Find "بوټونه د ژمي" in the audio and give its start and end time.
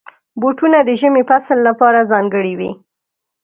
0.41-1.23